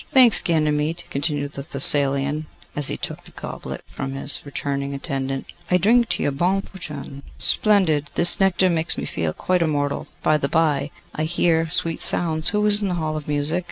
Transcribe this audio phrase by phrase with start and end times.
[0.09, 5.45] Thanks, Ganymede,' continued the Thessalian, as he took the goblet from his returning attendant.
[5.69, 7.21] 'I drink to your bonnes fortunes.
[7.37, 8.09] Splendid!
[8.15, 10.07] This nectar makes me feel quite immortal.
[10.23, 12.49] By the bye, I hear sweet sounds.
[12.49, 13.59] Who is in the Hall of Music?